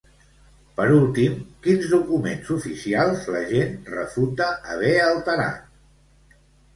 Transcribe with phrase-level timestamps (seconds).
[0.77, 1.33] Per últim,
[1.65, 6.41] quins documents oficials l'agent refuta haver alterat?